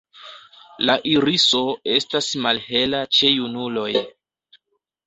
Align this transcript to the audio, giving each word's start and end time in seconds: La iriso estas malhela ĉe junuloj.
La 0.89 0.95
iriso 1.11 1.61
estas 1.99 2.31
malhela 2.47 3.05
ĉe 3.19 3.31
junuloj. 3.37 3.89